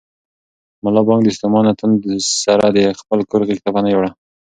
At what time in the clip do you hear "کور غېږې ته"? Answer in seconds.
3.29-3.69